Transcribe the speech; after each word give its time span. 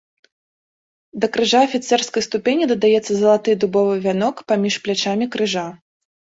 Да 1.25 1.27
крыжа 1.35 1.59
афіцэрскай 1.67 2.25
ступені 2.27 2.69
дадаецца 2.71 3.11
залаты 3.19 3.55
дубовы 3.65 3.93
вянок 4.07 4.35
паміж 4.53 4.81
плячамі 4.87 5.25
крыжа. 5.37 5.67